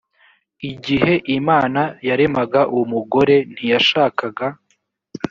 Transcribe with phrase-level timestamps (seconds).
[0.71, 4.47] igihe imana yaremaga umugore ntiyashakaga